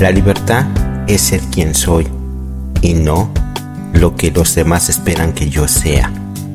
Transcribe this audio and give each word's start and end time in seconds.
La 0.00 0.12
libertad 0.12 0.64
es 1.08 1.22
ser 1.22 1.40
quien 1.40 1.74
soy 1.74 2.06
y 2.82 2.94
no 2.94 3.32
lo 3.92 4.14
que 4.14 4.30
los 4.30 4.54
demás 4.54 4.88
esperan 4.88 5.32
que 5.32 5.50
yo 5.50 5.66
sea. 5.66 6.12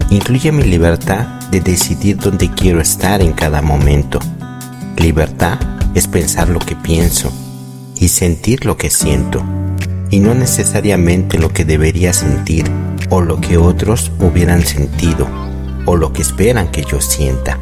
Incluye 0.09 0.53
mi 0.53 0.63
libertad 0.63 1.27
de 1.51 1.59
decidir 1.59 2.15
dónde 2.15 2.49
quiero 2.51 2.79
estar 2.79 3.21
en 3.21 3.33
cada 3.33 3.61
momento. 3.61 4.19
Libertad 4.95 5.59
es 5.93 6.07
pensar 6.07 6.47
lo 6.47 6.59
que 6.59 6.77
pienso 6.77 7.33
y 7.97 8.07
sentir 8.07 8.65
lo 8.65 8.77
que 8.77 8.89
siento, 8.89 9.43
y 10.09 10.21
no 10.21 10.33
necesariamente 10.33 11.37
lo 11.37 11.49
que 11.49 11.65
debería 11.65 12.13
sentir 12.13 12.63
o 13.09 13.19
lo 13.19 13.41
que 13.41 13.57
otros 13.57 14.09
hubieran 14.21 14.65
sentido 14.65 15.27
o 15.85 15.97
lo 15.97 16.13
que 16.13 16.21
esperan 16.21 16.71
que 16.71 16.85
yo 16.85 17.01
sienta. 17.01 17.59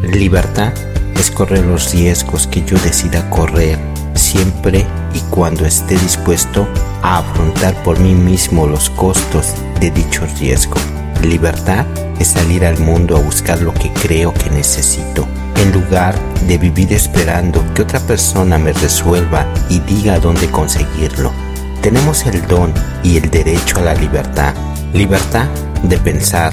Libertad 0.00 0.72
es 1.18 1.32
correr 1.32 1.64
los 1.64 1.92
riesgos 1.92 2.46
que 2.46 2.64
yo 2.64 2.78
decida 2.78 3.28
correr 3.30 3.97
siempre 4.18 4.84
y 5.14 5.20
cuando 5.30 5.64
esté 5.64 5.96
dispuesto 5.96 6.68
a 7.02 7.18
afrontar 7.18 7.74
por 7.82 7.98
mí 8.00 8.14
mismo 8.14 8.66
los 8.66 8.90
costos 8.90 9.54
de 9.80 9.90
dicho 9.90 10.26
riesgo. 10.38 10.76
Libertad 11.22 11.86
es 12.18 12.28
salir 12.28 12.64
al 12.64 12.78
mundo 12.78 13.16
a 13.16 13.20
buscar 13.20 13.60
lo 13.62 13.72
que 13.72 13.92
creo 13.92 14.34
que 14.34 14.50
necesito, 14.50 15.26
en 15.56 15.72
lugar 15.72 16.14
de 16.46 16.58
vivir 16.58 16.92
esperando 16.92 17.64
que 17.74 17.82
otra 17.82 18.00
persona 18.00 18.58
me 18.58 18.72
resuelva 18.72 19.46
y 19.68 19.80
diga 19.80 20.18
dónde 20.18 20.50
conseguirlo. 20.50 21.32
Tenemos 21.80 22.26
el 22.26 22.46
don 22.46 22.72
y 23.02 23.16
el 23.16 23.30
derecho 23.30 23.78
a 23.78 23.82
la 23.82 23.94
libertad. 23.94 24.54
Libertad 24.92 25.46
de 25.82 25.96
pensar, 25.98 26.52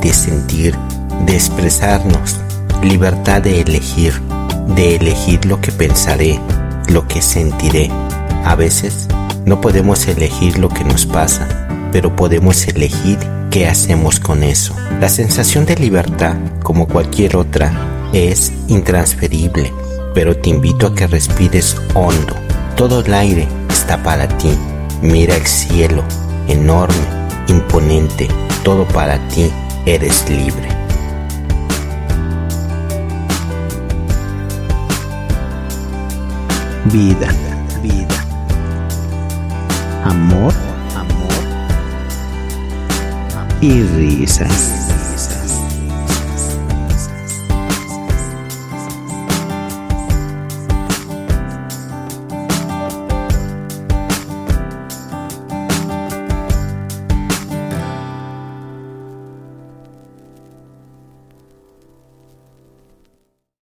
de 0.00 0.12
sentir, 0.12 0.74
de 1.26 1.34
expresarnos. 1.34 2.40
Libertad 2.82 3.42
de 3.42 3.60
elegir, 3.60 4.14
de 4.74 4.96
elegir 4.96 5.44
lo 5.44 5.60
que 5.60 5.72
pensaré, 5.72 6.40
lo 6.92 7.08
que 7.08 7.22
sentiré. 7.22 7.90
A 8.44 8.54
veces 8.54 9.08
no 9.46 9.60
podemos 9.60 10.06
elegir 10.06 10.58
lo 10.58 10.68
que 10.68 10.84
nos 10.84 11.06
pasa, 11.06 11.48
pero 11.90 12.14
podemos 12.14 12.66
elegir 12.68 13.18
qué 13.50 13.66
hacemos 13.66 14.20
con 14.20 14.42
eso. 14.42 14.74
La 15.00 15.08
sensación 15.08 15.64
de 15.64 15.76
libertad, 15.76 16.36
como 16.62 16.86
cualquier 16.86 17.36
otra, 17.36 17.72
es 18.12 18.52
intransferible, 18.68 19.72
pero 20.14 20.36
te 20.36 20.50
invito 20.50 20.86
a 20.86 20.94
que 20.94 21.06
respires 21.06 21.76
hondo. 21.94 22.34
Todo 22.76 23.00
el 23.00 23.12
aire 23.14 23.48
está 23.70 24.02
para 24.02 24.28
ti. 24.38 24.50
Mira 25.00 25.36
el 25.36 25.46
cielo, 25.46 26.04
enorme, 26.48 26.94
imponente, 27.48 28.28
todo 28.62 28.86
para 28.86 29.18
ti. 29.28 29.50
Eres 29.86 30.28
libre. 30.28 30.81
Vida, 36.86 37.28
vida. 37.82 38.26
Amor, 40.04 40.52
amor 40.96 41.32
y 43.60 43.82
risas. 43.82 44.91